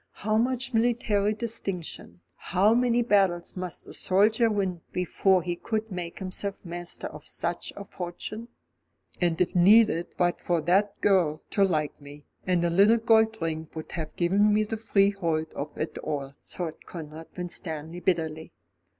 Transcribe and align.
How 0.25 0.35
much 0.35 0.73
military 0.73 1.35
distinction, 1.35 2.21
how 2.35 2.73
many 2.73 3.03
battles 3.03 3.55
must 3.55 3.85
a 3.85 3.93
soldier 3.93 4.49
win 4.49 4.81
before 4.91 5.43
he 5.43 5.55
could 5.55 5.91
make 5.91 6.17
himself 6.17 6.55
master 6.63 7.05
of 7.05 7.23
such 7.23 7.71
a 7.75 7.83
fortune? 7.85 8.47
"And 9.21 9.39
it 9.39 9.55
needed 9.55 10.07
but 10.17 10.41
for 10.41 10.59
that 10.61 10.99
girl 11.01 11.43
to 11.51 11.63
like 11.63 12.01
me, 12.01 12.25
and 12.47 12.65
a 12.65 12.71
little 12.71 12.97
gold 12.97 13.39
ring 13.39 13.69
would 13.75 13.91
have 13.91 14.15
given 14.15 14.51
me 14.51 14.63
the 14.63 14.75
freehold 14.75 15.53
of 15.53 15.77
it 15.77 15.95
all," 15.99 16.33
thought 16.43 16.87
Conrad 16.87 17.27
Winstanley 17.37 17.99
bitterly. 17.99 18.53